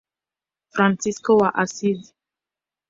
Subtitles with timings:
[0.73, 2.13] Fransisko wa Asizi.